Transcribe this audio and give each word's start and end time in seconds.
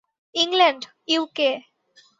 England, 0.35 0.83
UK. 1.07 1.49